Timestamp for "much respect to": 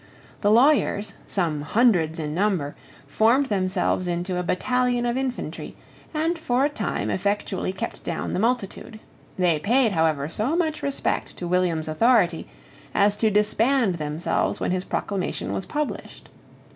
10.55-11.47